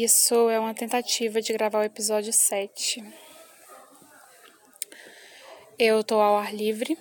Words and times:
Isso 0.00 0.48
é 0.48 0.60
uma 0.60 0.72
tentativa 0.72 1.42
de 1.42 1.52
gravar 1.52 1.80
o 1.80 1.82
episódio 1.82 2.32
7. 2.32 3.02
Eu 5.76 6.04
tô 6.04 6.20
ao 6.20 6.36
ar 6.38 6.54
livre, 6.54 6.96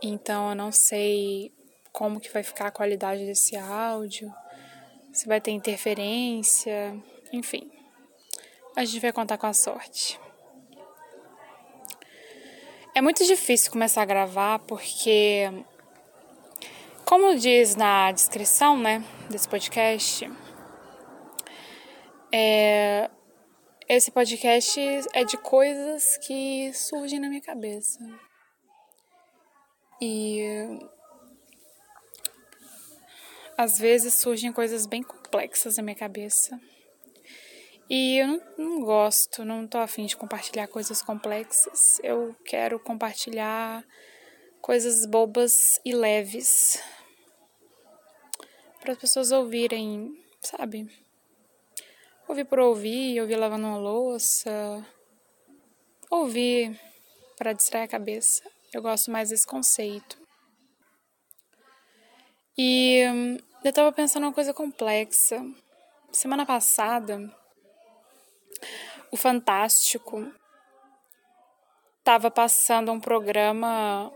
então 0.00 0.50
eu 0.50 0.54
não 0.54 0.70
sei 0.70 1.52
como 1.90 2.20
que 2.20 2.32
vai 2.32 2.44
ficar 2.44 2.68
a 2.68 2.70
qualidade 2.70 3.26
desse 3.26 3.56
áudio, 3.56 4.32
se 5.12 5.26
vai 5.26 5.40
ter 5.40 5.50
interferência, 5.50 6.96
enfim. 7.32 7.68
A 8.76 8.84
gente 8.84 9.00
vai 9.00 9.12
contar 9.12 9.36
com 9.36 9.48
a 9.48 9.52
sorte. 9.52 10.20
É 12.94 13.02
muito 13.02 13.26
difícil 13.26 13.72
começar 13.72 14.02
a 14.02 14.06
gravar 14.06 14.60
porque, 14.60 15.50
como 17.04 17.34
diz 17.34 17.74
na 17.74 18.12
descrição, 18.12 18.78
né, 18.78 19.02
desse 19.28 19.48
podcast, 19.48 20.30
é, 22.38 23.10
esse 23.88 24.10
podcast 24.10 24.78
é 25.14 25.24
de 25.24 25.38
coisas 25.38 26.18
que 26.18 26.70
surgem 26.74 27.18
na 27.18 27.30
minha 27.30 27.40
cabeça. 27.40 27.98
E 30.02 30.78
às 33.56 33.78
vezes 33.78 34.18
surgem 34.18 34.52
coisas 34.52 34.84
bem 34.84 35.02
complexas 35.02 35.78
na 35.78 35.82
minha 35.82 35.96
cabeça. 35.96 36.60
E 37.88 38.18
eu 38.18 38.26
não, 38.26 38.40
não 38.58 38.80
gosto, 38.82 39.42
não 39.42 39.66
tô 39.66 39.78
afim 39.78 40.04
de 40.04 40.14
compartilhar 40.14 40.68
coisas 40.68 41.00
complexas. 41.00 41.98
Eu 42.02 42.36
quero 42.44 42.78
compartilhar 42.78 43.82
coisas 44.60 45.06
bobas 45.06 45.80
e 45.82 45.94
leves. 45.94 46.82
Para 48.78 48.92
as 48.92 48.98
pessoas 48.98 49.32
ouvirem, 49.32 50.12
sabe? 50.42 51.05
Ouvir 52.28 52.44
por 52.44 52.58
ouvir, 52.58 53.20
ouvir 53.20 53.36
lavando 53.36 53.66
uma 53.66 53.78
louça. 53.78 54.84
Ouvir 56.10 56.78
para 57.38 57.52
distrair 57.52 57.84
a 57.84 57.88
cabeça. 57.88 58.42
Eu 58.72 58.82
gosto 58.82 59.12
mais 59.12 59.30
desse 59.30 59.46
conceito. 59.46 60.18
E 62.58 63.02
eu 63.62 63.72
tava 63.72 63.92
pensando 63.92 64.24
uma 64.24 64.32
coisa 64.32 64.52
complexa. 64.52 65.40
Semana 66.10 66.44
passada, 66.44 67.32
o 69.12 69.16
Fantástico 69.16 70.32
tava 72.02 72.30
passando 72.30 72.90
um 72.90 72.98
programa 72.98 74.12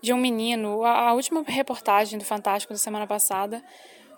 de 0.00 0.12
um 0.12 0.18
menino. 0.18 0.84
A, 0.84 1.12
última 1.14 1.42
reportagem 1.42 2.18
do 2.18 2.24
Fantástico 2.24 2.72
da 2.72 2.78
semana 2.78 3.06
passada 3.08 3.64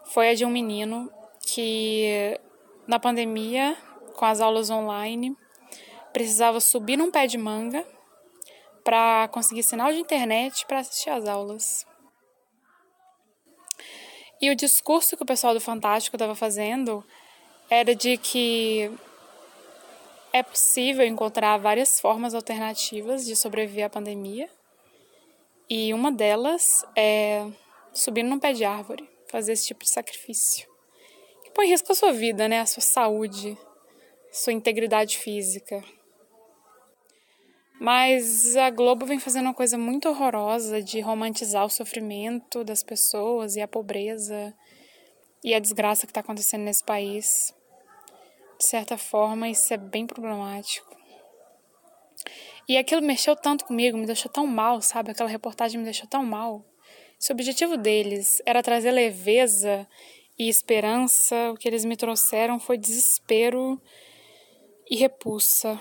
foi 0.05 0.31
a 0.31 0.34
de 0.34 0.44
um 0.44 0.50
menino 0.50 1.11
que 1.55 2.41
na 2.86 2.98
pandemia, 2.98 3.77
com 4.14 4.25
as 4.25 4.41
aulas 4.41 4.70
online, 4.70 5.36
precisava 6.12 6.61
subir 6.61 6.97
num 6.97 7.11
pé 7.11 7.27
de 7.27 7.36
manga 7.36 7.86
para 8.83 9.28
conseguir 9.28 9.62
sinal 9.62 9.92
de 9.92 9.98
internet 9.98 10.64
para 10.67 10.78
assistir 10.78 11.11
às 11.11 11.28
aulas. 11.28 11.86
E 14.41 14.50
o 14.50 14.56
discurso 14.56 15.17
que 15.17 15.22
o 15.22 15.27
pessoal 15.27 15.53
do 15.53 15.61
Fantástico 15.61 16.17
estava 16.17 16.34
fazendo 16.34 17.05
era 17.69 17.94
de 17.94 18.16
que 18.16 18.91
é 20.33 20.42
possível 20.42 21.06
encontrar 21.06 21.59
várias 21.59 22.00
formas 22.00 22.34
alternativas 22.34 23.27
de 23.27 23.37
sobreviver 23.37 23.84
à 23.84 23.91
pandemia. 23.91 24.48
E 25.69 25.92
uma 25.92 26.11
delas 26.11 26.84
é 26.97 27.47
subir 27.93 28.22
num 28.22 28.38
pé 28.38 28.53
de 28.53 28.65
árvore, 28.65 29.09
fazer 29.31 29.53
esse 29.53 29.66
tipo 29.66 29.84
de 29.84 29.91
sacrifício 29.91 30.72
põe 31.54 31.66
em 31.66 31.70
risco 31.70 31.92
a 31.92 31.94
sua 31.94 32.12
vida, 32.12 32.48
né? 32.48 32.60
A 32.60 32.66
sua 32.66 32.82
saúde, 32.82 33.56
sua 34.30 34.52
integridade 34.52 35.18
física. 35.18 35.82
Mas 37.80 38.56
a 38.56 38.70
Globo 38.70 39.04
vem 39.04 39.18
fazendo 39.18 39.46
uma 39.46 39.54
coisa 39.54 39.76
muito 39.76 40.08
horrorosa 40.08 40.80
de 40.80 41.00
romantizar 41.00 41.64
o 41.64 41.70
sofrimento 41.70 42.62
das 42.62 42.82
pessoas 42.82 43.56
e 43.56 43.60
a 43.60 43.66
pobreza 43.66 44.54
e 45.42 45.52
a 45.52 45.58
desgraça 45.58 46.06
que 46.06 46.12
está 46.12 46.20
acontecendo 46.20 46.62
nesse 46.62 46.84
país. 46.84 47.52
De 48.56 48.64
certa 48.64 48.96
forma, 48.96 49.48
isso 49.48 49.74
é 49.74 49.76
bem 49.76 50.06
problemático. 50.06 50.96
E 52.69 52.76
aquilo 52.76 53.02
mexeu 53.02 53.34
tanto 53.34 53.64
comigo, 53.64 53.98
me 53.98 54.06
deixou 54.06 54.30
tão 54.30 54.46
mal, 54.46 54.80
sabe? 54.80 55.10
Aquela 55.10 55.28
reportagem 55.28 55.78
me 55.78 55.84
deixou 55.84 56.06
tão 56.06 56.24
mal. 56.24 56.64
Se 57.19 57.32
o 57.32 57.34
objetivo 57.34 57.76
deles 57.76 58.40
era 58.46 58.62
trazer 58.62 58.92
leveza 58.92 59.88
e 60.42 60.48
esperança, 60.48 61.53
o 61.53 61.54
que 61.54 61.69
eles 61.69 61.84
me 61.84 61.97
trouxeram 61.97 62.58
foi 62.58 62.76
desespero 62.76 63.80
e 64.91 64.97
repulsa. 64.97 65.80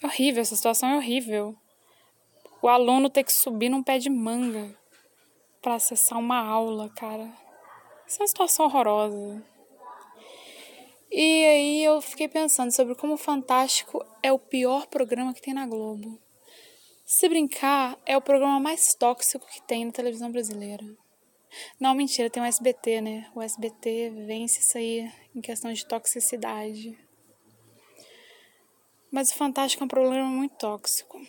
É 0.00 0.06
horrível, 0.06 0.42
essa 0.42 0.54
situação 0.54 0.90
é 0.90 0.96
horrível. 0.96 1.56
O 2.62 2.68
aluno 2.68 3.10
ter 3.10 3.24
que 3.24 3.32
subir 3.32 3.68
num 3.68 3.82
pé 3.82 3.98
de 3.98 4.08
manga 4.08 4.78
para 5.60 5.74
acessar 5.74 6.18
uma 6.18 6.38
aula, 6.38 6.88
cara. 6.90 7.32
Isso 8.06 8.18
é 8.18 8.22
uma 8.22 8.28
situação 8.28 8.66
horrorosa. 8.66 9.44
E 11.10 11.44
aí 11.46 11.84
eu 11.84 12.00
fiquei 12.00 12.28
pensando 12.28 12.70
sobre 12.70 12.94
como 12.94 13.14
o 13.14 13.18
Fantástico 13.18 14.04
é 14.22 14.32
o 14.32 14.38
pior 14.38 14.86
programa 14.86 15.34
que 15.34 15.42
tem 15.42 15.54
na 15.54 15.66
Globo. 15.66 16.18
Se 17.04 17.28
brincar, 17.28 17.98
é 18.06 18.16
o 18.16 18.22
programa 18.22 18.60
mais 18.60 18.94
tóxico 18.94 19.46
que 19.46 19.62
tem 19.62 19.84
na 19.84 19.92
televisão 19.92 20.30
brasileira. 20.30 20.84
Não, 21.78 21.94
mentira, 21.94 22.30
tem 22.30 22.42
o 22.42 22.46
SBT, 22.46 23.00
né? 23.00 23.30
O 23.34 23.42
SBT 23.42 24.10
vence 24.26 24.60
isso 24.60 24.78
aí 24.78 25.10
em 25.34 25.40
questão 25.40 25.72
de 25.72 25.86
toxicidade. 25.86 26.98
Mas 29.10 29.30
o 29.30 29.34
Fantástico 29.34 29.82
é 29.82 29.86
um 29.86 29.88
problema 29.88 30.26
muito 30.26 30.56
tóxico. 30.56 31.20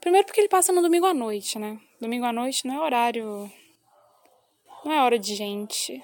Primeiro 0.00 0.26
porque 0.26 0.40
ele 0.40 0.48
passa 0.48 0.72
no 0.72 0.82
domingo 0.82 1.06
à 1.06 1.14
noite, 1.14 1.58
né? 1.58 1.80
Domingo 2.00 2.26
à 2.26 2.32
noite 2.32 2.66
não 2.66 2.74
é 2.74 2.80
horário. 2.80 3.50
Não 4.84 4.92
é 4.92 5.02
hora 5.02 5.18
de 5.18 5.34
gente. 5.34 6.02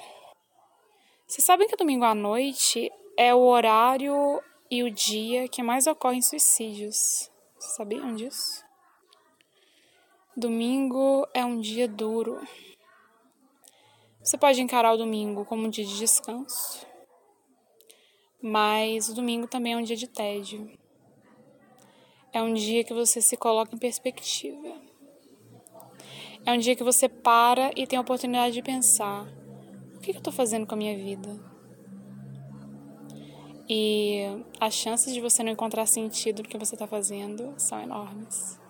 Vocês 1.26 1.44
sabem 1.44 1.68
que 1.68 1.76
domingo 1.76 2.04
à 2.04 2.14
noite 2.14 2.90
é 3.18 3.34
o 3.34 3.40
horário 3.40 4.42
e 4.70 4.82
o 4.82 4.90
dia 4.90 5.48
que 5.48 5.62
mais 5.62 5.86
ocorrem 5.86 6.22
suicídios. 6.22 7.30
Vocês 7.58 7.74
sabiam 7.74 8.14
disso? 8.14 8.64
Domingo 10.36 11.26
é 11.34 11.44
um 11.44 11.60
dia 11.60 11.88
duro. 11.88 12.40
Você 14.28 14.36
pode 14.36 14.60
encarar 14.60 14.92
o 14.92 14.98
domingo 14.98 15.42
como 15.46 15.66
um 15.66 15.70
dia 15.70 15.86
de 15.86 15.96
descanso, 15.96 16.86
mas 18.42 19.08
o 19.08 19.14
domingo 19.14 19.46
também 19.46 19.72
é 19.72 19.76
um 19.78 19.82
dia 19.82 19.96
de 19.96 20.06
tédio. 20.06 20.70
É 22.30 22.42
um 22.42 22.52
dia 22.52 22.84
que 22.84 22.92
você 22.92 23.22
se 23.22 23.38
coloca 23.38 23.74
em 23.74 23.78
perspectiva. 23.78 24.82
É 26.44 26.52
um 26.52 26.58
dia 26.58 26.76
que 26.76 26.84
você 26.84 27.08
para 27.08 27.70
e 27.74 27.86
tem 27.86 27.98
a 27.98 28.02
oportunidade 28.02 28.52
de 28.52 28.60
pensar: 28.60 29.26
o 29.96 30.00
que 30.00 30.10
eu 30.10 30.18
estou 30.18 30.30
fazendo 30.30 30.66
com 30.66 30.74
a 30.74 30.76
minha 30.78 30.94
vida? 30.94 31.34
E 33.66 34.24
as 34.60 34.74
chances 34.74 35.14
de 35.14 35.22
você 35.22 35.42
não 35.42 35.52
encontrar 35.52 35.86
sentido 35.86 36.42
no 36.42 36.48
que 36.50 36.58
você 36.58 36.74
está 36.74 36.86
fazendo 36.86 37.54
são 37.56 37.80
enormes, 37.80 38.60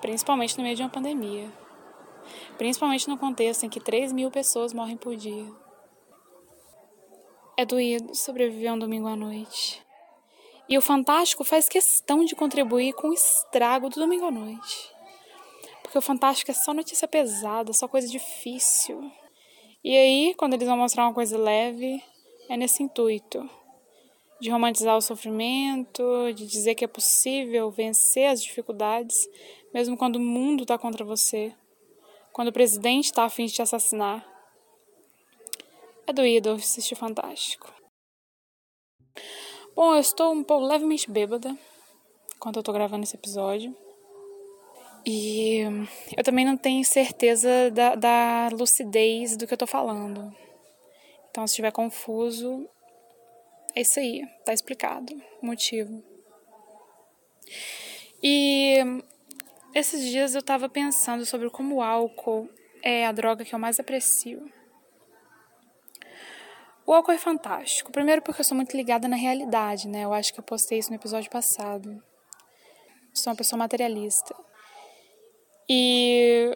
principalmente 0.00 0.56
no 0.56 0.64
meio 0.64 0.76
de 0.76 0.82
uma 0.82 0.88
pandemia 0.88 1.60
principalmente 2.56 3.08
no 3.08 3.18
contexto 3.18 3.64
em 3.64 3.68
que 3.68 3.80
3 3.80 4.12
mil 4.12 4.30
pessoas 4.30 4.72
morrem 4.72 4.96
por 4.96 5.16
dia. 5.16 5.46
É 7.56 7.64
doído 7.64 8.14
sobreviver 8.14 8.72
um 8.72 8.78
domingo 8.78 9.06
à 9.06 9.14
noite. 9.14 9.82
E 10.68 10.78
o 10.78 10.82
Fantástico 10.82 11.44
faz 11.44 11.68
questão 11.68 12.24
de 12.24 12.34
contribuir 12.34 12.94
com 12.94 13.08
o 13.08 13.12
estrago 13.12 13.88
do 13.90 14.00
domingo 14.00 14.26
à 14.26 14.30
noite. 14.30 14.90
Porque 15.82 15.98
o 15.98 16.02
Fantástico 16.02 16.50
é 16.50 16.54
só 16.54 16.72
notícia 16.72 17.06
pesada, 17.06 17.72
só 17.72 17.86
coisa 17.86 18.08
difícil. 18.08 19.12
E 19.84 19.96
aí, 19.96 20.34
quando 20.34 20.54
eles 20.54 20.66
vão 20.66 20.76
mostrar 20.76 21.04
uma 21.04 21.12
coisa 21.12 21.36
leve, 21.36 22.02
é 22.48 22.56
nesse 22.56 22.82
intuito 22.82 23.48
de 24.40 24.50
romantizar 24.50 24.96
o 24.96 25.00
sofrimento, 25.00 26.32
de 26.34 26.46
dizer 26.46 26.74
que 26.74 26.84
é 26.84 26.88
possível 26.88 27.70
vencer 27.70 28.26
as 28.26 28.42
dificuldades, 28.42 29.16
mesmo 29.72 29.96
quando 29.96 30.16
o 30.16 30.20
mundo 30.20 30.62
está 30.62 30.76
contra 30.76 31.04
você 31.04 31.54
quando 32.32 32.48
o 32.48 32.52
presidente 32.52 33.06
está 33.06 33.24
a 33.24 33.30
fim 33.30 33.46
de 33.46 33.52
te 33.52 33.62
assassinar. 33.62 34.26
É 36.06 36.12
doído 36.12 36.52
assistir 36.52 36.94
Fantástico. 36.94 37.72
Bom, 39.74 39.94
eu 39.94 40.00
estou 40.00 40.32
um 40.32 40.42
pouco 40.42 40.66
levemente 40.66 41.10
bêbada 41.10 41.56
enquanto 42.36 42.56
eu 42.56 42.60
estou 42.60 42.74
gravando 42.74 43.04
esse 43.04 43.16
episódio. 43.16 43.76
E 45.04 45.60
eu 46.16 46.22
também 46.22 46.44
não 46.44 46.56
tenho 46.56 46.84
certeza 46.84 47.70
da, 47.70 47.94
da 47.94 48.48
lucidez 48.52 49.36
do 49.36 49.46
que 49.46 49.52
eu 49.52 49.56
estou 49.56 49.68
falando. 49.68 50.34
Então, 51.30 51.46
se 51.46 51.52
estiver 51.52 51.72
confuso, 51.72 52.68
é 53.74 53.80
isso 53.80 53.98
aí, 53.98 54.24
tá 54.44 54.52
explicado 54.52 55.14
o 55.40 55.46
motivo. 55.46 56.02
E 58.22 58.78
esses 59.74 60.04
dias 60.08 60.34
eu 60.34 60.40
estava 60.40 60.68
pensando 60.68 61.24
sobre 61.24 61.48
como 61.50 61.76
o 61.76 61.82
álcool 61.82 62.48
é 62.82 63.06
a 63.06 63.12
droga 63.12 63.44
que 63.44 63.54
eu 63.54 63.58
mais 63.58 63.78
aprecio. 63.78 64.50
O 66.84 66.92
álcool 66.92 67.12
é 67.12 67.18
fantástico. 67.18 67.92
Primeiro 67.92 68.22
porque 68.22 68.40
eu 68.40 68.44
sou 68.44 68.56
muito 68.56 68.76
ligada 68.76 69.06
na 69.06 69.16
realidade, 69.16 69.88
né? 69.88 70.04
Eu 70.04 70.12
acho 70.12 70.32
que 70.32 70.40
eu 70.40 70.44
postei 70.44 70.78
isso 70.78 70.90
no 70.90 70.96
episódio 70.96 71.30
passado. 71.30 72.02
Sou 73.14 73.30
uma 73.30 73.36
pessoa 73.36 73.58
materialista. 73.58 74.34
E 75.68 76.52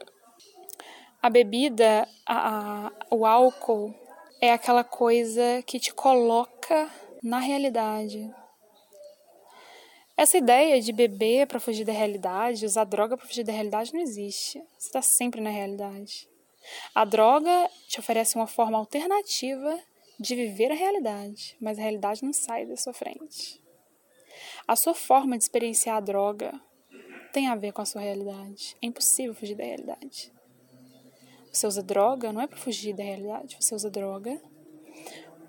a 1.22 1.30
bebida, 1.30 2.08
a, 2.26 2.88
a, 2.88 2.92
o 3.10 3.24
álcool, 3.24 3.94
é 4.40 4.52
aquela 4.52 4.84
coisa 4.84 5.62
que 5.64 5.78
te 5.78 5.94
coloca 5.94 6.90
na 7.22 7.38
realidade. 7.38 8.30
Essa 10.16 10.38
ideia 10.38 10.80
de 10.80 10.92
beber 10.92 11.46
para 11.46 11.60
fugir 11.60 11.84
da 11.84 11.92
realidade, 11.92 12.64
usar 12.64 12.84
droga 12.84 13.18
para 13.18 13.26
fugir 13.26 13.44
da 13.44 13.52
realidade, 13.52 13.92
não 13.92 14.00
existe. 14.00 14.58
Você 14.78 14.86
está 14.86 15.02
sempre 15.02 15.42
na 15.42 15.50
realidade. 15.50 16.26
A 16.94 17.04
droga 17.04 17.70
te 17.86 18.00
oferece 18.00 18.34
uma 18.34 18.46
forma 18.46 18.78
alternativa 18.78 19.78
de 20.18 20.34
viver 20.34 20.72
a 20.72 20.74
realidade, 20.74 21.54
mas 21.60 21.78
a 21.78 21.82
realidade 21.82 22.24
não 22.24 22.32
sai 22.32 22.64
da 22.64 22.76
sua 22.78 22.94
frente. 22.94 23.62
A 24.66 24.74
sua 24.74 24.94
forma 24.94 25.36
de 25.36 25.44
experienciar 25.44 25.98
a 25.98 26.00
droga 26.00 26.58
tem 27.30 27.48
a 27.48 27.54
ver 27.54 27.72
com 27.72 27.82
a 27.82 27.84
sua 27.84 28.00
realidade. 28.00 28.74
É 28.80 28.86
impossível 28.86 29.34
fugir 29.34 29.54
da 29.54 29.64
realidade. 29.64 30.32
Você 31.52 31.66
usa 31.66 31.82
droga 31.82 32.32
não 32.32 32.40
é 32.40 32.46
para 32.46 32.58
fugir 32.58 32.94
da 32.94 33.02
realidade, 33.02 33.56
você 33.60 33.74
usa 33.74 33.90
droga 33.90 34.40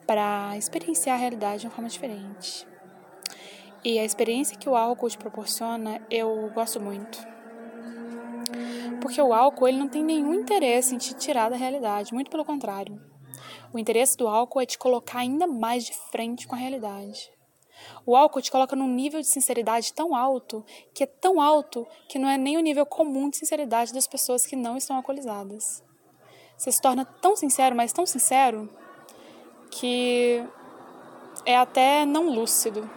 para 0.06 0.58
experienciar 0.58 1.16
a 1.18 1.20
realidade 1.20 1.62
de 1.62 1.68
uma 1.68 1.74
forma 1.74 1.90
diferente. 1.90 2.68
E 3.84 4.00
a 4.00 4.04
experiência 4.04 4.58
que 4.58 4.68
o 4.68 4.76
álcool 4.76 5.10
te 5.10 5.18
proporciona, 5.18 6.02
eu 6.10 6.50
gosto 6.54 6.80
muito. 6.80 7.20
Porque 9.02 9.22
o 9.22 9.34
álcool 9.34 9.68
ele 9.68 9.78
não 9.78 9.88
tem 9.88 10.04
nenhum 10.04 10.34
interesse 10.34 10.96
em 10.96 10.98
te 10.98 11.14
tirar 11.14 11.50
da 11.50 11.56
realidade, 11.56 12.14
muito 12.14 12.32
pelo 12.32 12.44
contrário. 12.44 13.00
O 13.72 13.78
interesse 13.78 14.18
do 14.18 14.28
álcool 14.28 14.62
é 14.62 14.66
te 14.66 14.78
colocar 14.78 15.20
ainda 15.20 15.46
mais 15.46 15.86
de 15.86 15.94
frente 15.94 16.48
com 16.48 16.56
a 16.56 16.58
realidade. 16.58 17.32
O 18.06 18.16
álcool 18.16 18.42
te 18.42 18.52
coloca 18.52 18.76
num 18.76 18.88
nível 18.88 19.22
de 19.22 19.28
sinceridade 19.28 19.94
tão 19.94 20.16
alto, 20.16 20.66
que 20.94 21.04
é 21.04 21.08
tão 21.08 21.40
alto 21.40 21.86
que 22.10 22.18
não 22.18 22.28
é 22.28 22.38
nem 22.38 22.58
o 22.58 22.62
nível 22.62 22.86
comum 22.86 23.30
de 23.30 23.38
sinceridade 23.38 23.94
das 23.94 24.08
pessoas 24.08 24.46
que 24.46 24.56
não 24.56 24.76
estão 24.76 24.96
alcoolizadas. 24.96 25.84
Você 26.58 26.72
se 26.72 26.82
torna 26.82 27.06
tão 27.06 27.36
sincero, 27.36 27.76
mas 27.76 27.94
tão 27.94 28.06
sincero, 28.06 28.68
que 29.70 30.44
é 31.46 31.56
até 31.56 32.04
não 32.04 32.30
lúcido 32.30 32.90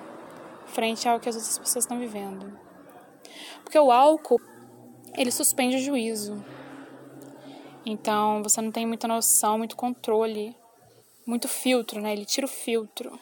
frente 0.70 1.08
ao 1.08 1.20
que 1.20 1.28
as 1.28 1.37
outras 1.37 1.58
pessoas 1.58 1.84
estão 1.84 1.99
vivendo. 1.99 2.58
Porque 3.62 3.78
o 3.78 3.93
álcool, 3.93 4.40
ele 5.14 5.31
suspende 5.31 5.76
o 5.76 5.81
juízo. 5.81 6.43
Então, 7.84 8.43
você 8.43 8.61
não 8.61 8.70
tem 8.70 8.87
muita 8.87 9.08
noção, 9.08 9.58
muito 9.58 9.76
controle, 9.76 10.56
muito 11.26 11.49
filtro, 11.49 12.00
né? 12.00 12.12
Ele 12.12 12.25
tira 12.25 12.46
o 12.46 12.49
filtro. 12.49 13.19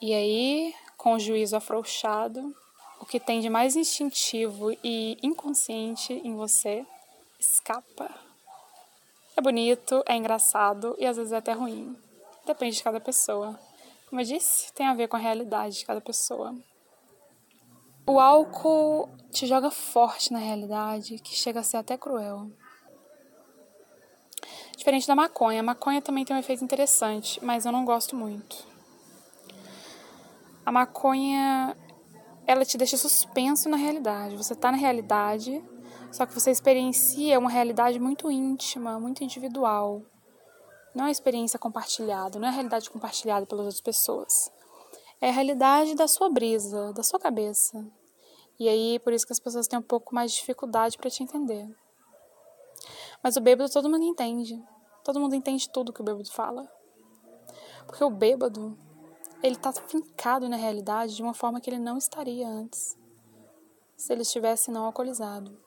E 0.00 0.12
aí, 0.12 0.74
com 0.96 1.14
o 1.14 1.18
juízo 1.18 1.56
afrouxado, 1.56 2.54
o 3.00 3.06
que 3.06 3.20
tem 3.20 3.40
de 3.40 3.50
mais 3.50 3.76
instintivo 3.76 4.72
e 4.82 5.18
inconsciente 5.22 6.12
em 6.12 6.34
você 6.34 6.86
escapa. 7.38 8.10
É 9.36 9.40
bonito, 9.40 10.02
é 10.06 10.16
engraçado 10.16 10.96
e 10.98 11.06
às 11.06 11.16
vezes 11.16 11.32
é 11.32 11.36
até 11.36 11.52
ruim. 11.52 11.96
Depende 12.46 12.76
de 12.76 12.82
cada 12.82 13.00
pessoa. 13.00 13.58
Como 14.14 14.22
eu 14.22 14.26
disse, 14.26 14.72
tem 14.72 14.86
a 14.86 14.94
ver 14.94 15.08
com 15.08 15.16
a 15.16 15.18
realidade 15.18 15.76
de 15.76 15.84
cada 15.84 16.00
pessoa. 16.00 16.54
O 18.06 18.20
álcool 18.20 19.08
te 19.32 19.44
joga 19.44 19.72
forte 19.72 20.32
na 20.32 20.38
realidade, 20.38 21.18
que 21.18 21.34
chega 21.34 21.58
a 21.58 21.62
ser 21.64 21.78
até 21.78 21.98
cruel. 21.98 22.48
Diferente 24.76 25.08
da 25.08 25.16
maconha. 25.16 25.58
A 25.58 25.62
maconha 25.64 26.00
também 26.00 26.24
tem 26.24 26.36
um 26.36 26.38
efeito 26.38 26.62
interessante, 26.62 27.44
mas 27.44 27.66
eu 27.66 27.72
não 27.72 27.84
gosto 27.84 28.14
muito. 28.14 28.64
A 30.64 30.70
maconha, 30.70 31.76
ela 32.46 32.64
te 32.64 32.78
deixa 32.78 32.96
suspenso 32.96 33.68
na 33.68 33.76
realidade. 33.76 34.36
Você 34.36 34.52
está 34.52 34.70
na 34.70 34.78
realidade, 34.78 35.60
só 36.12 36.24
que 36.24 36.32
você 36.32 36.52
experiencia 36.52 37.36
uma 37.36 37.50
realidade 37.50 37.98
muito 37.98 38.30
íntima, 38.30 39.00
muito 39.00 39.24
individual. 39.24 40.02
Não 40.94 41.06
é 41.06 41.10
experiência 41.10 41.58
compartilhada, 41.58 42.38
não 42.38 42.46
é 42.46 42.50
a 42.50 42.54
realidade 42.54 42.88
compartilhada 42.88 43.44
pelas 43.46 43.66
outras 43.66 43.80
pessoas. 43.80 44.50
É 45.20 45.28
a 45.28 45.32
realidade 45.32 45.94
da 45.94 46.06
sua 46.06 46.28
brisa, 46.28 46.92
da 46.92 47.02
sua 47.02 47.18
cabeça. 47.18 47.84
E 48.58 48.68
aí, 48.68 48.98
por 49.00 49.12
isso 49.12 49.26
que 49.26 49.32
as 49.32 49.40
pessoas 49.40 49.66
têm 49.66 49.78
um 49.78 49.82
pouco 49.82 50.14
mais 50.14 50.30
de 50.30 50.38
dificuldade 50.38 50.96
para 50.96 51.10
te 51.10 51.22
entender. 51.22 51.68
Mas 53.22 53.36
o 53.36 53.40
bêbado 53.40 53.72
todo 53.72 53.88
mundo 53.88 54.04
entende. 54.04 54.62
Todo 55.02 55.18
mundo 55.18 55.34
entende 55.34 55.68
tudo 55.68 55.92
que 55.92 56.00
o 56.00 56.04
bêbado 56.04 56.30
fala. 56.30 56.70
Porque 57.86 58.04
o 58.04 58.10
bêbado, 58.10 58.78
ele 59.42 59.56
está 59.56 59.72
fincado 59.72 60.48
na 60.48 60.56
realidade 60.56 61.16
de 61.16 61.22
uma 61.22 61.34
forma 61.34 61.60
que 61.60 61.68
ele 61.68 61.78
não 61.78 61.98
estaria 61.98 62.46
antes. 62.46 62.96
Se 63.96 64.12
ele 64.12 64.22
estivesse 64.22 64.70
não 64.70 64.84
alcoolizado. 64.84 65.58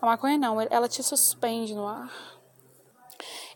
A 0.00 0.06
maconha 0.06 0.38
não, 0.38 0.60
ela 0.60 0.88
te 0.88 1.02
suspende 1.02 1.74
no 1.74 1.86
ar. 1.86 2.35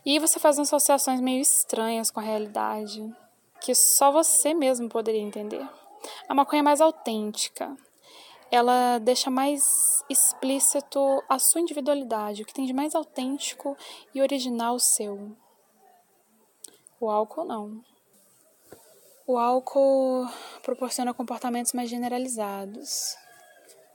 E 0.05 0.17
você 0.19 0.39
faz 0.39 0.57
associações 0.57 1.21
meio 1.21 1.41
estranhas 1.41 2.09
com 2.09 2.19
a 2.19 2.23
realidade, 2.23 3.07
que 3.59 3.75
só 3.75 4.11
você 4.11 4.53
mesmo 4.53 4.89
poderia 4.89 5.21
entender. 5.21 5.67
A 6.27 6.33
maconha 6.33 6.61
é 6.61 6.63
mais 6.63 6.81
autêntica. 6.81 7.77
Ela 8.49 8.97
deixa 8.97 9.29
mais 9.29 9.61
explícito 10.09 11.23
a 11.29 11.37
sua 11.37 11.61
individualidade, 11.61 12.41
o 12.41 12.45
que 12.45 12.53
tem 12.53 12.65
de 12.65 12.73
mais 12.73 12.95
autêntico 12.95 13.77
e 14.13 14.21
original 14.21 14.79
seu. 14.79 15.35
O 16.99 17.09
álcool 17.09 17.45
não. 17.45 17.81
O 19.25 19.37
álcool 19.37 20.27
proporciona 20.63 21.13
comportamentos 21.13 21.73
mais 21.73 21.89
generalizados. 21.89 23.15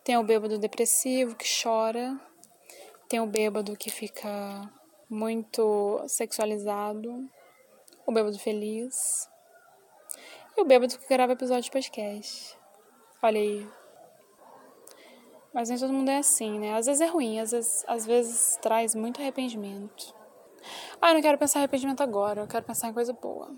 Tem 0.05 0.17
o 0.17 0.23
bêbado 0.23 0.57
depressivo 0.57 1.35
que 1.35 1.45
chora, 1.63 2.19
tem 3.09 3.21
o 3.21 3.27
bêbado 3.27 3.77
que 3.77 3.91
fica 3.91 4.73
muito 5.09 6.03
sexualizado, 6.09 7.29
o 8.07 8.13
bêbado 8.13 8.39
feliz 8.39 9.29
e 10.57 10.61
o 10.61 10.65
bêbado 10.65 10.99
que 10.99 11.09
grava 11.09 11.33
episódio 11.33 11.65
de 11.65 11.71
podcast. 11.71 12.57
Olha 13.23 13.41
aí. 13.41 13.69
Mas 15.53 15.69
nem 15.69 15.79
todo 15.79 15.93
mundo 15.93 16.11
é 16.11 16.19
assim, 16.19 16.59
né? 16.59 16.75
Às 16.75 16.87
vezes 16.87 17.01
é 17.01 17.07
ruim, 17.07 17.41
às 17.41 17.51
vezes, 17.51 17.85
às 17.87 18.05
vezes 18.05 18.57
traz 18.61 18.95
muito 18.95 19.21
arrependimento. 19.21 20.15
Ah, 21.01 21.11
eu 21.11 21.15
não 21.15 21.23
quero 21.23 21.39
pensar 21.39 21.61
em 21.61 21.63
arrependimento 21.63 22.03
agora, 22.03 22.43
eu 22.43 22.47
quero 22.47 22.65
pensar 22.65 22.89
em 22.89 22.93
coisa 22.93 23.13
boa. 23.13 23.55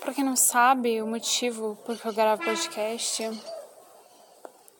Pra 0.00 0.14
quem 0.14 0.24
não 0.24 0.36
sabe, 0.36 1.00
o 1.02 1.06
motivo 1.06 1.76
por 1.84 1.98
que 1.98 2.08
eu 2.08 2.12
gravo 2.12 2.42
podcast 2.42 3.22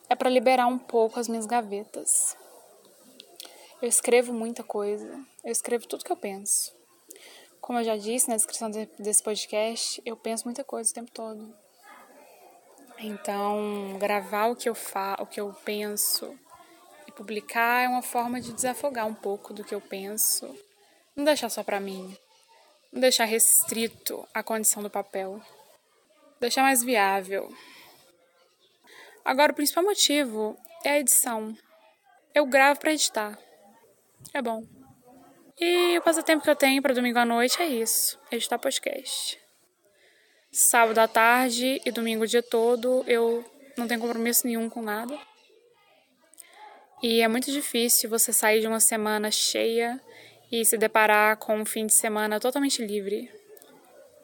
é 0.09 0.14
para 0.14 0.31
liberar 0.31 0.66
um 0.66 0.78
pouco 0.78 1.21
as 1.21 1.28
minhas 1.28 1.47
gavetas. 1.47 2.37
Eu 3.83 3.89
escrevo 3.89 4.33
muita 4.33 4.62
coisa, 4.62 5.12
eu 5.43 5.51
escrevo 5.51 5.89
tudo 5.89 6.05
que 6.05 6.12
eu 6.12 6.17
penso. 6.17 6.73
Como 7.61 7.81
eu 7.81 7.85
já 7.85 7.97
disse 7.97 8.29
na 8.29 8.37
descrição 8.37 8.71
desse 8.71 9.21
podcast, 9.21 10.01
eu 10.07 10.17
penso 10.17 10.45
muita 10.45 10.62
coisa 10.62 10.89
o 10.89 10.95
tempo 10.95 11.11
todo. 11.11 11.53
Então, 13.01 13.99
gravar 13.99 14.47
o 14.47 14.55
que 14.55 14.69
eu 14.69 14.75
fa 14.77 15.17
o 15.19 15.27
que 15.27 15.41
eu 15.41 15.53
penso 15.65 16.39
e 17.09 17.11
publicar 17.11 17.83
é 17.83 17.89
uma 17.89 18.03
forma 18.03 18.41
de 18.41 18.53
desafogar 18.53 19.05
um 19.05 19.15
pouco 19.15 19.53
do 19.53 19.65
que 19.65 19.75
eu 19.75 19.81
penso. 19.81 20.57
Não 21.17 21.25
deixar 21.25 21.49
só 21.49 21.65
para 21.65 21.81
mim. 21.81 22.17
Não 22.93 23.01
deixar 23.01 23.25
restrito 23.25 24.25
à 24.33 24.45
condição 24.45 24.81
do 24.81 24.91
papel. 24.91 25.43
Deixar 26.39 26.62
mais 26.62 26.85
viável. 26.85 27.53
Agora, 29.25 29.51
o 29.51 29.57
principal 29.57 29.83
motivo 29.83 30.57
é 30.85 30.91
a 30.91 30.99
edição. 31.01 31.59
Eu 32.33 32.47
gravo 32.47 32.79
para 32.79 32.93
editar. 32.93 33.37
É 34.33 34.41
bom. 34.41 34.64
E 35.61 35.99
o 35.99 36.02
passatempo 36.02 36.43
que 36.43 36.50
eu 36.50 36.57
tenho 36.57 36.83
para 36.83 36.95
domingo 36.95 37.19
à 37.19 37.25
noite 37.25 37.61
é 37.61 37.67
isso: 37.67 38.19
editar 38.31 38.59
podcast. 38.59 39.38
Sábado 40.50 40.99
à 40.99 41.09
tarde 41.09 41.81
e 41.85 41.91
domingo 41.91 42.25
o 42.25 42.26
dia 42.26 42.43
todo 42.43 43.05
eu 43.07 43.45
não 43.76 43.87
tenho 43.88 44.00
compromisso 44.00 44.47
nenhum 44.47 44.69
com 44.69 44.83
nada. 44.83 45.19
E 47.02 47.21
é 47.21 47.29
muito 47.29 47.50
difícil 47.50 48.09
você 48.09 48.33
sair 48.33 48.61
de 48.61 48.67
uma 48.67 48.81
semana 48.81 49.31
cheia 49.31 50.00
e 50.50 50.64
se 50.64 50.76
deparar 50.76 51.37
com 51.37 51.57
um 51.57 51.64
fim 51.64 51.87
de 51.87 51.95
semana 51.95 52.38
totalmente 52.38 52.85
livre 52.85 53.31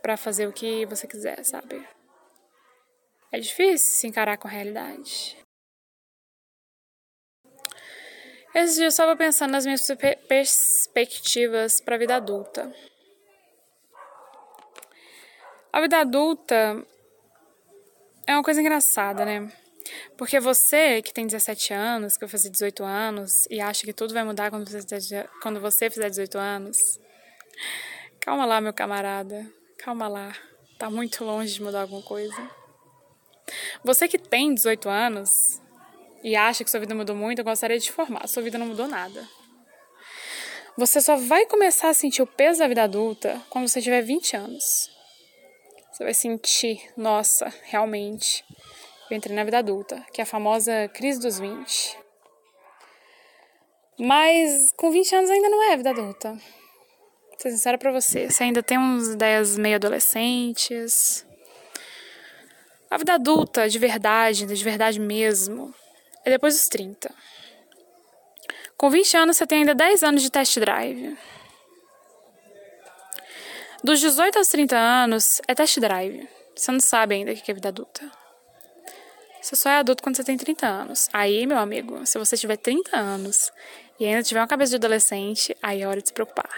para 0.02 0.16
fazer 0.16 0.46
o 0.46 0.52
que 0.52 0.86
você 0.86 1.06
quiser, 1.06 1.42
sabe? 1.44 1.86
É 3.32 3.40
difícil 3.40 3.98
se 3.98 4.06
encarar 4.06 4.36
com 4.36 4.46
a 4.46 4.50
realidade. 4.50 5.36
Esse 8.60 8.74
dia 8.74 8.86
eu 8.86 8.88
estava 8.88 9.14
pensando 9.14 9.52
nas 9.52 9.64
minhas 9.64 9.86
perspectivas 10.26 11.80
para 11.80 11.94
a 11.94 11.98
vida 11.98 12.16
adulta. 12.16 12.74
A 15.72 15.80
vida 15.80 16.00
adulta 16.00 16.84
é 18.26 18.34
uma 18.34 18.42
coisa 18.42 18.60
engraçada, 18.60 19.24
né? 19.24 19.48
Porque 20.16 20.40
você 20.40 21.00
que 21.02 21.14
tem 21.14 21.24
17 21.24 21.72
anos, 21.72 22.14
que 22.14 22.20
vai 22.22 22.28
fazer 22.28 22.50
18 22.50 22.82
anos 22.82 23.46
e 23.48 23.60
acha 23.60 23.84
que 23.86 23.92
tudo 23.92 24.12
vai 24.12 24.24
mudar 24.24 24.50
quando 24.50 24.68
você, 24.68 25.28
quando 25.40 25.60
você 25.60 25.88
fizer 25.88 26.10
18 26.10 26.36
anos, 26.36 26.76
calma 28.18 28.44
lá, 28.44 28.60
meu 28.60 28.72
camarada. 28.72 29.48
Calma 29.78 30.08
lá, 30.08 30.34
tá 30.76 30.90
muito 30.90 31.22
longe 31.22 31.54
de 31.54 31.62
mudar 31.62 31.82
alguma 31.82 32.02
coisa. 32.02 32.50
Você 33.84 34.08
que 34.08 34.18
tem 34.18 34.52
18 34.52 34.88
anos 34.88 35.30
e 36.22 36.36
acha 36.36 36.64
que 36.64 36.70
sua 36.70 36.80
vida 36.80 36.94
mudou 36.94 37.14
muito, 37.14 37.40
eu 37.40 37.44
gostaria 37.44 37.78
de 37.78 37.84
te 37.84 37.90
informar: 37.90 38.26
sua 38.28 38.42
vida 38.42 38.58
não 38.58 38.66
mudou 38.66 38.86
nada. 38.86 39.28
Você 40.76 41.00
só 41.00 41.16
vai 41.16 41.44
começar 41.46 41.88
a 41.88 41.94
sentir 41.94 42.22
o 42.22 42.26
peso 42.26 42.60
da 42.60 42.68
vida 42.68 42.84
adulta 42.84 43.42
quando 43.50 43.66
você 43.66 43.82
tiver 43.82 44.00
20 44.00 44.36
anos. 44.36 44.88
Você 45.90 46.04
vai 46.04 46.14
sentir, 46.14 46.80
nossa, 46.96 47.52
realmente, 47.64 48.44
eu 49.10 49.16
entrei 49.16 49.34
na 49.34 49.42
vida 49.42 49.58
adulta, 49.58 50.06
que 50.12 50.20
é 50.20 50.22
a 50.22 50.26
famosa 50.26 50.88
crise 50.94 51.18
dos 51.18 51.40
20. 51.40 51.98
Mas 53.98 54.70
com 54.76 54.92
20 54.92 55.16
anos 55.16 55.30
ainda 55.30 55.48
não 55.48 55.72
é 55.72 55.76
vida 55.76 55.90
adulta. 55.90 56.30
Vou 56.30 57.38
ser 57.38 57.50
sincera 57.50 57.76
pra 57.76 57.90
você, 57.90 58.30
você 58.30 58.44
ainda 58.44 58.62
tem 58.62 58.78
uns 58.78 59.08
ideias 59.08 59.58
meio 59.58 59.74
adolescentes. 59.74 61.26
A 62.88 62.96
vida 62.96 63.14
adulta, 63.14 63.68
de 63.68 63.78
verdade, 63.80 64.46
de 64.46 64.64
verdade 64.64 65.00
mesmo, 65.00 65.74
é 66.28 66.32
depois 66.32 66.54
dos 66.54 66.68
30. 66.68 67.12
Com 68.76 68.90
20 68.90 69.16
anos, 69.16 69.36
você 69.36 69.46
tem 69.46 69.58
ainda 69.58 69.74
10 69.74 70.02
anos 70.02 70.22
de 70.22 70.30
test 70.30 70.58
drive. 70.58 71.18
Dos 73.82 74.00
18 74.00 74.38
aos 74.38 74.48
30 74.48 74.76
anos, 74.76 75.40
é 75.48 75.54
test 75.54 75.78
drive. 75.80 76.28
Você 76.54 76.70
não 76.72 76.80
sabe 76.80 77.14
ainda 77.14 77.32
o 77.32 77.34
que 77.36 77.50
é 77.50 77.54
vida 77.54 77.68
adulta. 77.68 78.10
Você 79.40 79.56
só 79.56 79.70
é 79.70 79.78
adulto 79.78 80.02
quando 80.02 80.16
você 80.16 80.24
tem 80.24 80.36
30 80.36 80.66
anos. 80.66 81.08
Aí, 81.12 81.46
meu 81.46 81.58
amigo, 81.58 82.04
se 82.04 82.18
você 82.18 82.36
tiver 82.36 82.56
30 82.56 82.96
anos 82.96 83.50
e 83.98 84.04
ainda 84.04 84.22
tiver 84.22 84.40
uma 84.40 84.48
cabeça 84.48 84.70
de 84.70 84.76
adolescente, 84.76 85.56
aí 85.62 85.82
é 85.82 85.88
hora 85.88 86.02
de 86.02 86.08
se 86.08 86.12
preocupar. 86.12 86.50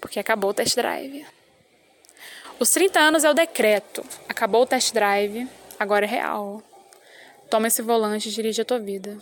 Porque 0.00 0.18
acabou 0.18 0.50
o 0.50 0.54
test 0.54 0.74
drive. 0.76 1.26
Os 2.58 2.70
30 2.70 2.98
anos 2.98 3.24
é 3.24 3.30
o 3.30 3.34
decreto. 3.34 4.04
Acabou 4.28 4.62
o 4.62 4.66
test 4.66 4.92
drive, 4.94 5.48
agora 5.78 6.06
é 6.06 6.08
real. 6.08 6.62
Toma 7.50 7.66
esse 7.66 7.82
volante 7.82 8.28
e 8.28 8.32
dirige 8.32 8.62
a 8.62 8.64
tua 8.64 8.78
vida. 8.78 9.18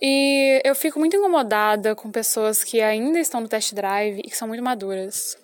E 0.00 0.60
eu 0.62 0.74
fico 0.74 0.98
muito 0.98 1.16
incomodada 1.16 1.94
com 1.96 2.10
pessoas 2.10 2.62
que 2.62 2.82
ainda 2.82 3.18
estão 3.18 3.40
no 3.40 3.48
test 3.48 3.74
drive 3.74 4.18
e 4.18 4.30
que 4.30 4.36
são 4.36 4.46
muito 4.46 4.62
maduras. 4.62 5.38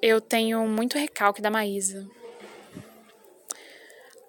Eu 0.00 0.22
tenho 0.22 0.66
muito 0.66 0.98
recalque 0.98 1.42
da 1.42 1.50
Maísa. 1.50 2.08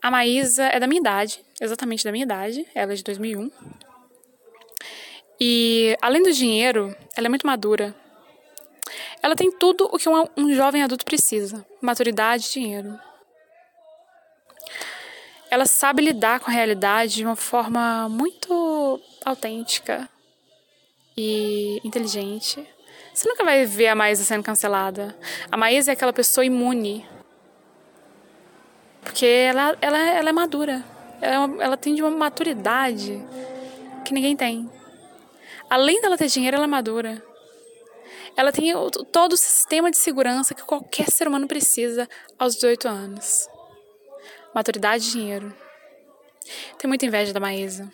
A 0.02 0.12
Maísa 0.12 0.66
é 0.66 0.80
da 0.80 0.88
minha 0.88 1.00
idade, 1.00 1.44
exatamente 1.60 2.04
da 2.04 2.12
minha 2.12 2.26
idade, 2.26 2.68
ela 2.76 2.92
é 2.92 2.96
de 2.96 3.04
2001. 3.04 3.50
E 5.40 5.98
além 6.02 6.22
do 6.22 6.32
dinheiro, 6.34 6.96
ela 7.16 7.28
é 7.28 7.30
muito 7.30 7.48
madura. 7.48 7.96
Ela 9.24 9.36
tem 9.36 9.50
tudo 9.52 9.90
o 9.92 9.98
que 9.98 10.08
um, 10.08 10.28
um 10.38 10.54
jovem 10.54 10.84
adulto 10.84 11.06
precisa: 11.06 11.66
maturidade 11.82 12.46
e 12.46 12.52
dinheiro 12.52 13.00
ela 15.56 15.66
sabe 15.66 16.02
lidar 16.02 16.42
com 16.42 16.52
a 16.52 16.54
realidade 16.54 17.16
de 17.16 17.26
uma 17.26 17.38
forma 17.38 18.10
muito 18.10 19.00
autêntica 19.24 20.10
e 21.16 21.80
inteligente. 21.82 22.62
Você 23.14 23.30
nunca 23.30 23.42
vai 23.42 23.66
ver 23.66 23.88
a 23.88 23.96
Maísa 23.96 24.26
sendo 24.26 24.44
cancelada. 24.44 25.18
A 25.50 25.56
Maísa 25.56 25.92
é 25.92 25.94
aquela 25.94 26.12
pessoa 26.12 26.44
imune. 26.44 27.08
Porque 29.02 29.26
ela, 29.26 29.78
ela, 29.80 29.98
ela 29.98 30.30
é 30.30 30.34
madura. 30.34 30.84
Ela, 31.22 31.36
é 31.36 31.40
uma, 31.40 31.64
ela 31.64 31.78
tem 31.78 31.96
de 31.96 32.04
uma 32.04 32.12
maturidade 32.12 33.26
que 34.04 34.14
ninguém 34.14 34.36
tem. 34.36 34.70
Além 35.70 36.02
dela 36.02 36.18
ter 36.18 36.28
dinheiro, 36.28 36.58
ela 36.58 36.66
é 36.66 36.68
madura. 36.68 37.24
Ela 38.36 38.52
tem 38.52 38.74
todo 39.10 39.32
o 39.32 39.38
sistema 39.38 39.90
de 39.90 39.98
segurança 39.98 40.54
que 40.54 40.64
qualquer 40.64 41.10
ser 41.10 41.30
humano 41.30 41.48
precisa 41.48 42.10
aos 42.38 42.56
18 42.56 42.90
anos 42.90 43.55
maturidade 44.56 45.06
e 45.06 45.12
dinheiro. 45.12 45.54
Tenho 46.78 46.90
muita 46.90 47.06
inveja 47.06 47.34
da 47.34 47.40
Maísa. 47.42 47.92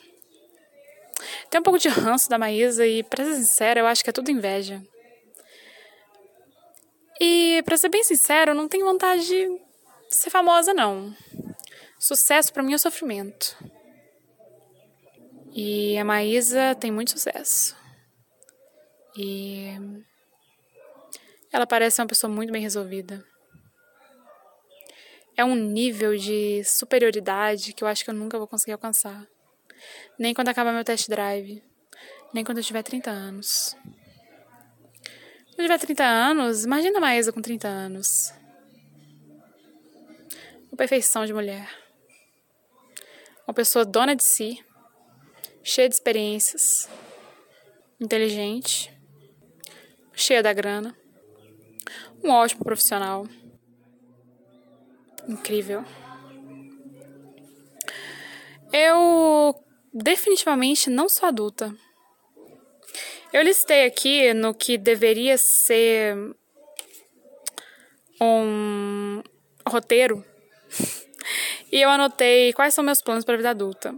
Tenho 1.49 1.61
um 1.61 1.63
pouco 1.63 1.79
de 1.79 1.89
ranço 1.89 2.29
da 2.29 2.37
Maísa 2.37 2.85
e, 2.85 3.01
pra 3.01 3.25
ser 3.25 3.35
sincera, 3.35 3.79
eu 3.79 3.87
acho 3.87 4.03
que 4.03 4.11
é 4.11 4.13
tudo 4.13 4.29
inveja. 4.29 4.81
E, 7.19 7.61
pra 7.65 7.77
ser 7.77 7.89
bem 7.89 8.03
sincero, 8.03 8.51
eu 8.51 8.55
não 8.55 8.67
tenho 8.67 8.85
vontade 8.85 9.25
de 9.25 9.47
ser 10.09 10.29
famosa, 10.29 10.73
não. 10.73 11.15
Sucesso 11.99 12.53
para 12.53 12.63
mim 12.63 12.73
é 12.73 12.77
sofrimento. 12.77 13.57
E 15.53 15.97
a 15.97 16.05
Maísa 16.05 16.75
tem 16.75 16.91
muito 16.91 17.11
sucesso. 17.11 17.75
E 19.17 19.73
ela 21.51 21.67
parece 21.67 22.01
uma 22.01 22.07
pessoa 22.07 22.31
muito 22.31 22.51
bem 22.51 22.61
resolvida 22.61 23.30
é 25.35 25.43
um 25.43 25.55
nível 25.55 26.15
de 26.17 26.63
superioridade 26.63 27.73
que 27.73 27.83
eu 27.83 27.87
acho 27.87 28.03
que 28.03 28.09
eu 28.09 28.13
nunca 28.13 28.37
vou 28.37 28.47
conseguir 28.47 28.73
alcançar. 28.73 29.25
Nem 30.17 30.33
quando 30.33 30.49
acabar 30.49 30.73
meu 30.73 30.83
test 30.83 31.09
drive. 31.09 31.63
Nem 32.33 32.43
quando 32.43 32.59
eu 32.59 32.63
tiver 32.63 32.83
30 32.83 33.09
anos. 33.09 33.75
Quando 35.47 35.59
eu 35.59 35.65
tiver 35.65 35.79
30 35.79 36.03
anos, 36.03 36.63
imagina 36.63 36.97
a 36.97 37.01
Maísa 37.01 37.31
com 37.31 37.41
30 37.41 37.67
anos. 37.67 38.33
Uma 40.71 40.77
perfeição 40.77 41.25
de 41.25 41.33
mulher. 41.33 41.69
Uma 43.47 43.53
pessoa 43.53 43.83
dona 43.83 44.15
de 44.15 44.23
si, 44.23 44.63
cheia 45.63 45.89
de 45.89 45.95
experiências, 45.95 46.89
inteligente, 47.99 48.93
cheia 50.13 50.41
da 50.41 50.53
grana, 50.53 50.95
um 52.23 52.29
ótimo 52.29 52.63
profissional 52.63 53.27
incrível. 55.27 55.83
Eu 58.71 59.55
definitivamente 59.93 60.89
não 60.89 61.09
sou 61.09 61.27
adulta. 61.27 61.75
Eu 63.33 63.41
listei 63.43 63.85
aqui 63.85 64.33
no 64.33 64.53
que 64.53 64.77
deveria 64.77 65.37
ser 65.37 66.15
um 68.19 69.23
roteiro 69.67 70.23
e 71.71 71.81
eu 71.81 71.89
anotei 71.89 72.53
quais 72.53 72.73
são 72.73 72.83
meus 72.83 73.01
planos 73.01 73.23
para 73.25 73.35
a 73.35 73.37
vida 73.37 73.49
adulta. 73.49 73.95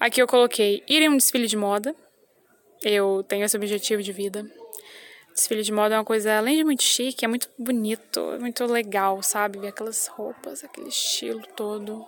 Aqui 0.00 0.22
eu 0.22 0.26
coloquei 0.26 0.84
ir 0.88 1.02
em 1.02 1.08
um 1.08 1.16
desfile 1.16 1.46
de 1.46 1.56
moda. 1.56 1.94
Eu 2.82 3.24
tenho 3.28 3.44
esse 3.44 3.56
objetivo 3.56 4.02
de 4.02 4.12
vida. 4.12 4.48
Desfile 5.38 5.62
de 5.62 5.70
moda 5.70 5.94
é 5.94 5.98
uma 5.98 6.04
coisa, 6.04 6.36
além 6.36 6.56
de 6.56 6.64
muito 6.64 6.82
chique, 6.82 7.24
é 7.24 7.28
muito 7.28 7.48
bonito, 7.56 8.32
é 8.32 8.40
muito 8.40 8.64
legal, 8.66 9.22
sabe? 9.22 9.60
Ver 9.60 9.68
aquelas 9.68 10.08
roupas, 10.08 10.64
aquele 10.64 10.88
estilo 10.88 11.46
todo. 11.54 12.04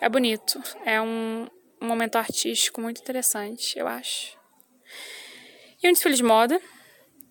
É 0.00 0.08
bonito. 0.08 0.58
É 0.86 0.98
um, 0.98 1.46
um 1.78 1.86
momento 1.86 2.16
artístico 2.16 2.80
muito 2.80 3.02
interessante, 3.02 3.78
eu 3.78 3.86
acho. 3.86 4.34
E 5.82 5.86
um 5.86 5.92
desfile 5.92 6.14
de 6.14 6.22
moda, 6.22 6.58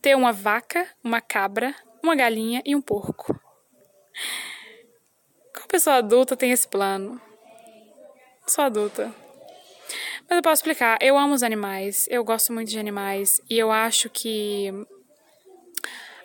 ter 0.03 0.15
uma 0.15 0.31
vaca, 0.31 0.87
uma 1.03 1.19
cabra, 1.19 1.73
uma 2.03 2.13
galinha 2.15 2.61
e 2.63 2.75
um 2.75 2.81
porco. 2.81 3.33
Qual 5.51 5.67
pessoa 5.67 5.95
adulta 5.95 6.37
tem 6.37 6.51
esse 6.51 6.67
plano? 6.67 7.19
Sou 8.45 8.63
adulta. 8.63 9.11
Mas 10.31 10.37
eu 10.37 10.43
posso 10.43 10.61
explicar. 10.61 10.97
Eu 11.01 11.17
amo 11.17 11.33
os 11.33 11.43
animais, 11.43 12.07
eu 12.09 12.23
gosto 12.23 12.53
muito 12.53 12.69
de 12.69 12.79
animais 12.79 13.41
e 13.49 13.59
eu 13.59 13.69
acho 13.69 14.09
que 14.09 14.71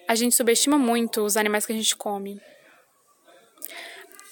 a 0.07 0.15
gente 0.15 0.37
subestima 0.37 0.79
muito 0.79 1.23
os 1.23 1.37
animais 1.37 1.67
que 1.67 1.73
a 1.73 1.75
gente 1.75 1.97
come. 1.97 2.41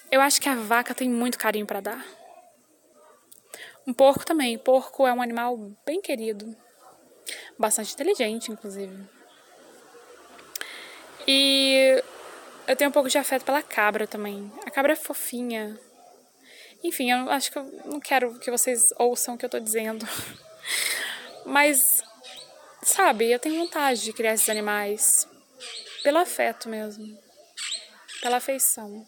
Eu 0.09 0.21
acho 0.21 0.39
que 0.39 0.47
a 0.47 0.55
vaca 0.55 0.95
tem 0.95 1.09
muito 1.09 1.37
carinho 1.37 1.65
para 1.65 1.81
dar. 1.81 2.05
Um 3.85 3.91
porco 3.91 4.25
também. 4.25 4.57
Porco 4.57 5.05
é 5.05 5.11
um 5.11 5.21
animal 5.21 5.57
bem 5.85 6.01
querido, 6.01 6.55
bastante 7.59 7.93
inteligente, 7.93 8.53
inclusive. 8.53 8.97
E 11.27 12.01
eu 12.65 12.77
tenho 12.77 12.91
um 12.91 12.93
pouco 12.93 13.09
de 13.09 13.17
afeto 13.17 13.43
pela 13.43 13.61
cabra 13.61 14.07
também. 14.07 14.49
A 14.65 14.71
cabra 14.71 14.93
é 14.93 14.95
fofinha, 14.95 15.77
enfim, 16.87 17.11
eu 17.11 17.29
acho 17.31 17.51
que 17.51 17.57
eu 17.57 17.63
não 17.85 17.99
quero 17.99 18.37
que 18.39 18.51
vocês 18.51 18.89
ouçam 18.97 19.33
o 19.33 19.37
que 19.37 19.45
eu 19.45 19.49
tô 19.49 19.59
dizendo. 19.59 20.07
Mas, 21.45 22.01
sabe, 22.83 23.31
eu 23.31 23.39
tenho 23.39 23.59
vontade 23.59 24.01
de 24.01 24.13
criar 24.13 24.33
esses 24.33 24.49
animais 24.49 25.27
pelo 26.03 26.19
afeto 26.19 26.69
mesmo. 26.69 27.17
Pela 28.21 28.37
afeição. 28.37 29.07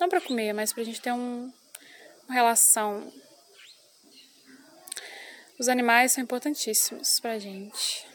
Não 0.00 0.08
para 0.08 0.20
comer, 0.20 0.52
mas 0.52 0.72
pra 0.72 0.84
gente 0.84 1.00
ter 1.00 1.12
um, 1.12 1.52
uma 2.24 2.34
relação. 2.34 3.12
Os 5.58 5.68
animais 5.68 6.12
são 6.12 6.24
importantíssimos 6.24 7.20
pra 7.20 7.38
gente. 7.38 8.06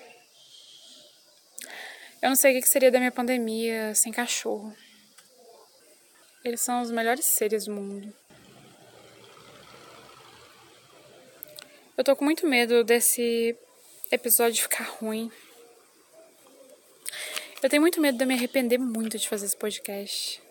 Eu 2.21 2.29
não 2.29 2.36
sei 2.36 2.57
o 2.57 2.62
que 2.62 2.69
seria 2.69 2.91
da 2.91 3.00
minha 3.00 3.12
pandemia 3.12 3.95
sem 3.95 4.12
cachorro. 4.12 4.75
Eles 6.43 6.62
são 6.62 6.81
os 6.81 6.91
melhores 6.91 7.25
seres 7.25 7.65
do 7.65 7.74
mundo. 7.74 8.20
Eu 11.98 12.03
tô 12.05 12.15
com 12.15 12.24
muito 12.24 12.48
medo 12.48 12.83
desse 12.83 13.55
episódio 14.10 14.63
ficar 14.63 14.86
ruim. 14.86 15.29
Eu 17.62 17.69
tenho 17.69 17.81
muito 17.81 18.00
medo 18.00 18.17
de 18.17 18.24
eu 18.24 18.27
me 18.27 18.33
arrepender 18.33 18.77
muito 18.77 19.17
de 19.17 19.27
fazer 19.27 19.45
esse 19.45 19.57
podcast. 19.57 20.41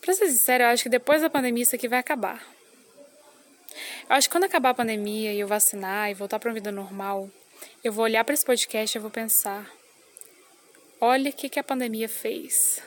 Pra 0.00 0.14
ser 0.14 0.28
sincero, 0.28 0.64
eu 0.64 0.68
acho 0.68 0.82
que 0.82 0.88
depois 0.88 1.20
da 1.20 1.30
pandemia 1.30 1.62
isso 1.62 1.76
aqui 1.76 1.88
vai 1.88 1.98
acabar. 1.98 2.42
Eu 4.08 4.16
acho 4.16 4.28
que 4.28 4.32
quando 4.34 4.44
acabar 4.44 4.70
a 4.70 4.74
pandemia 4.74 5.32
e 5.32 5.38
eu 5.38 5.46
vacinar 5.46 6.10
e 6.10 6.14
voltar 6.14 6.38
para 6.38 6.48
uma 6.48 6.54
vida 6.54 6.72
normal, 6.72 7.30
eu 7.84 7.92
vou 7.92 8.04
olhar 8.04 8.24
para 8.24 8.34
esse 8.34 8.44
podcast 8.44 8.96
e 8.96 8.98
eu 8.98 9.02
vou 9.02 9.10
pensar: 9.10 9.70
olha 11.00 11.30
o 11.30 11.32
que, 11.32 11.50
que 11.50 11.60
a 11.60 11.64
pandemia 11.64 12.08
fez. 12.08 12.82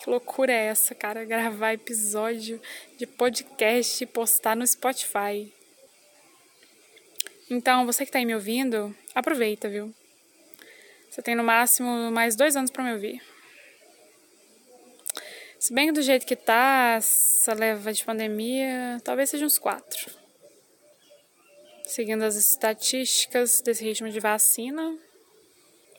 Que 0.00 0.10
loucura 0.10 0.52
é 0.52 0.66
essa, 0.66 0.94
cara? 0.94 1.24
Gravar 1.24 1.74
episódio 1.74 2.60
de 2.98 3.06
podcast 3.06 4.02
e 4.02 4.06
postar 4.06 4.56
no 4.56 4.66
Spotify. 4.66 5.59
Então, 7.50 7.84
você 7.84 8.06
que 8.06 8.12
tá 8.12 8.18
aí 8.20 8.24
me 8.24 8.34
ouvindo, 8.34 8.96
aproveita, 9.12 9.68
viu? 9.68 9.92
Você 11.10 11.20
tem 11.20 11.34
no 11.34 11.42
máximo 11.42 12.08
mais 12.12 12.36
dois 12.36 12.54
anos 12.54 12.70
para 12.70 12.84
me 12.84 12.92
ouvir. 12.92 13.20
Se 15.58 15.74
bem 15.74 15.88
que 15.88 15.92
do 15.92 16.00
jeito 16.00 16.24
que 16.24 16.36
tá, 16.36 16.94
essa 16.96 17.52
leva 17.52 17.92
de 17.92 18.04
pandemia, 18.04 19.00
talvez 19.02 19.30
seja 19.30 19.44
uns 19.44 19.58
quatro. 19.58 20.12
Seguindo 21.86 22.22
as 22.22 22.36
estatísticas 22.36 23.60
desse 23.60 23.84
ritmo 23.84 24.08
de 24.08 24.20
vacina, 24.20 24.96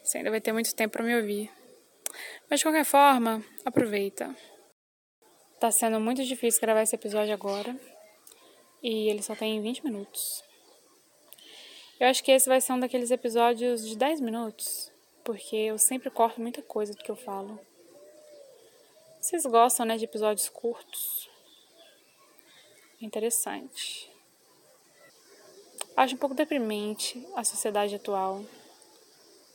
você 0.02 0.20
ainda 0.20 0.32
vai 0.32 0.40
ter 0.40 0.54
muito 0.54 0.74
tempo 0.74 0.94
para 0.94 1.04
me 1.04 1.16
ouvir. 1.18 1.52
Mas 2.50 2.62
de 2.62 2.66
qualquer 2.66 2.86
forma, 2.86 3.44
aproveita. 3.66 4.34
Tá 5.60 5.70
sendo 5.70 6.00
muito 6.00 6.24
difícil 6.24 6.62
gravar 6.62 6.84
esse 6.84 6.96
episódio 6.96 7.34
agora. 7.34 7.78
E 8.82 9.10
ele 9.10 9.22
só 9.22 9.36
tem 9.36 9.62
20 9.62 9.84
minutos. 9.84 10.50
Eu 12.02 12.08
acho 12.08 12.24
que 12.24 12.32
esse 12.32 12.50
vai 12.50 12.60
ser 12.60 12.74
um 12.74 12.80
daqueles 12.80 13.12
episódios 13.12 13.88
de 13.88 13.96
10 13.96 14.22
minutos, 14.22 14.92
porque 15.24 15.56
eu 15.56 15.78
sempre 15.78 16.10
corto 16.10 16.42
muita 16.42 16.60
coisa 16.60 16.94
do 16.94 16.98
que 16.98 17.12
eu 17.12 17.16
falo. 17.16 17.60
Vocês 19.20 19.46
gostam, 19.46 19.86
né, 19.86 19.98
de 19.98 20.06
episódios 20.06 20.50
curtos? 20.50 21.30
Interessante. 23.00 24.12
Acho 25.96 26.16
um 26.16 26.18
pouco 26.18 26.34
deprimente 26.34 27.24
a 27.36 27.44
sociedade 27.44 27.94
atual. 27.94 28.44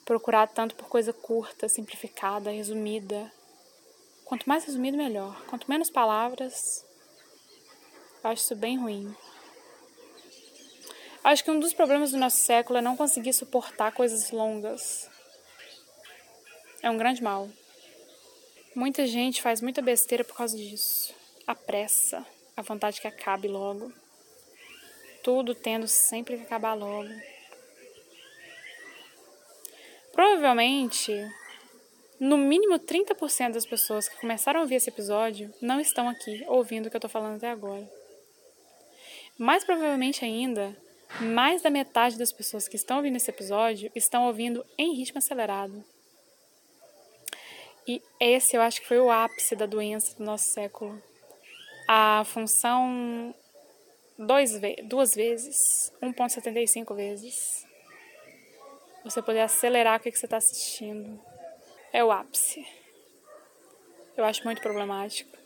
Procurar 0.04 0.46
tanto 0.46 0.76
por 0.76 0.86
coisa 0.86 1.12
curta, 1.12 1.68
simplificada, 1.68 2.52
resumida. 2.52 3.28
Quanto 4.24 4.48
mais 4.48 4.64
resumido, 4.64 4.96
melhor. 4.96 5.44
Quanto 5.46 5.68
menos 5.68 5.90
palavras, 5.90 6.86
acho 8.22 8.42
isso 8.42 8.54
bem 8.54 8.78
ruim. 8.78 9.12
Acho 11.26 11.42
que 11.42 11.50
um 11.50 11.58
dos 11.58 11.74
problemas 11.74 12.12
do 12.12 12.18
nosso 12.18 12.36
século 12.36 12.78
é 12.78 12.80
não 12.80 12.96
conseguir 12.96 13.32
suportar 13.32 13.90
coisas 13.90 14.30
longas. 14.30 15.10
É 16.80 16.88
um 16.88 16.96
grande 16.96 17.20
mal. 17.20 17.48
Muita 18.76 19.04
gente 19.08 19.42
faz 19.42 19.60
muita 19.60 19.82
besteira 19.82 20.22
por 20.22 20.36
causa 20.36 20.56
disso. 20.56 21.12
A 21.44 21.52
pressa, 21.52 22.24
a 22.56 22.62
vontade 22.62 23.00
que 23.00 23.08
acabe 23.08 23.48
logo. 23.48 23.92
Tudo 25.24 25.52
tendo 25.52 25.88
sempre 25.88 26.36
que 26.36 26.44
acabar 26.44 26.74
logo. 26.74 27.10
Provavelmente, 30.12 31.12
no 32.20 32.38
mínimo 32.38 32.78
30% 32.78 33.50
das 33.50 33.66
pessoas 33.66 34.08
que 34.08 34.20
começaram 34.20 34.60
a 34.60 34.62
ouvir 34.62 34.76
esse 34.76 34.90
episódio 34.90 35.52
não 35.60 35.80
estão 35.80 36.08
aqui 36.08 36.44
ouvindo 36.46 36.86
o 36.86 36.88
que 36.88 36.94
eu 36.94 36.98
estou 36.98 37.10
falando 37.10 37.38
até 37.38 37.50
agora. 37.50 37.90
Mais 39.36 39.64
provavelmente 39.64 40.24
ainda, 40.24 40.85
mais 41.20 41.62
da 41.62 41.70
metade 41.70 42.18
das 42.18 42.32
pessoas 42.32 42.68
que 42.68 42.76
estão 42.76 42.98
ouvindo 42.98 43.16
esse 43.16 43.30
episódio 43.30 43.90
estão 43.94 44.26
ouvindo 44.26 44.64
em 44.76 44.94
ritmo 44.94 45.18
acelerado. 45.18 45.84
E 47.86 48.02
esse 48.18 48.56
eu 48.56 48.62
acho 48.62 48.80
que 48.80 48.88
foi 48.88 48.98
o 48.98 49.10
ápice 49.10 49.54
da 49.54 49.64
doença 49.64 50.16
do 50.16 50.24
nosso 50.24 50.44
século. 50.52 51.00
A 51.86 52.24
função 52.24 53.34
dois 54.18 54.60
duas 54.84 55.14
vezes, 55.14 55.92
1.75 56.02 56.94
vezes. 56.96 57.64
Você 59.04 59.22
poder 59.22 59.40
acelerar 59.40 59.98
o 59.98 60.02
que 60.02 60.10
você 60.10 60.26
está 60.26 60.38
assistindo. 60.38 61.20
É 61.92 62.02
o 62.02 62.10
ápice. 62.10 62.66
Eu 64.16 64.24
acho 64.24 64.42
muito 64.44 64.60
problemático. 64.60 65.36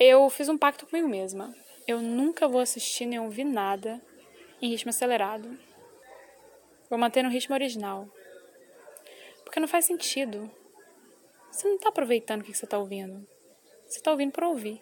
Eu 0.00 0.28
fiz 0.28 0.48
um 0.48 0.58
pacto 0.58 0.86
comigo 0.86 1.08
mesma. 1.08 1.54
Eu 1.86 2.00
nunca 2.00 2.48
vou 2.48 2.60
assistir 2.60 3.06
nem 3.06 3.20
ouvir 3.20 3.44
nada 3.44 4.02
em 4.60 4.70
ritmo 4.70 4.90
acelerado. 4.90 5.56
Vou 6.90 6.98
manter 6.98 7.22
no 7.22 7.30
ritmo 7.30 7.54
original. 7.54 8.08
Porque 9.44 9.60
não 9.60 9.68
faz 9.68 9.84
sentido. 9.84 10.50
Você 11.50 11.68
não 11.68 11.76
está 11.76 11.88
aproveitando 11.88 12.40
o 12.40 12.44
que 12.44 12.52
você 12.52 12.64
está 12.64 12.78
ouvindo. 12.78 13.26
Você 13.86 13.98
está 13.98 14.10
ouvindo 14.10 14.32
para 14.32 14.48
ouvir. 14.48 14.80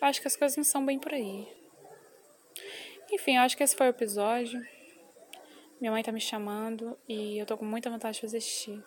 Eu 0.00 0.08
acho 0.08 0.20
que 0.20 0.26
as 0.26 0.36
coisas 0.36 0.56
não 0.56 0.64
são 0.64 0.84
bem 0.84 0.98
por 0.98 1.12
aí. 1.12 1.46
Enfim, 3.10 3.36
eu 3.36 3.42
acho 3.42 3.56
que 3.56 3.62
esse 3.62 3.76
foi 3.76 3.88
o 3.88 3.90
episódio. 3.90 4.58
Minha 5.78 5.92
mãe 5.92 6.00
está 6.00 6.10
me 6.10 6.20
chamando 6.20 6.98
e 7.06 7.38
eu 7.38 7.44
tô 7.44 7.58
com 7.58 7.64
muita 7.64 7.90
vontade 7.90 8.14
de 8.14 8.20
fazer 8.22 8.40
xixi. 8.40 8.82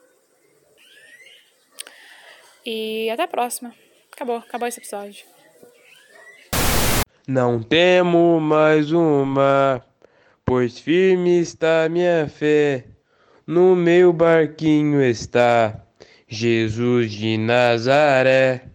E 2.65 3.09
até 3.11 3.23
a 3.23 3.27
próxima. 3.27 3.75
Acabou, 4.11 4.37
acabou 4.37 4.67
esse 4.67 4.79
episódio. 4.79 5.34
Não 7.27 7.59
temo 7.59 8.39
mais 8.39 8.91
uma, 8.91 9.81
pois 10.45 10.77
firme 10.77 11.39
está 11.39 11.89
minha 11.89 12.27
fé. 12.27 12.85
No 13.47 13.75
meu 13.75 14.13
barquinho 14.13 15.01
está 15.01 15.81
Jesus 16.27 17.11
de 17.11 17.35
Nazaré. 17.35 18.74